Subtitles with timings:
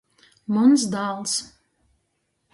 [0.55, 1.37] Muns dāls!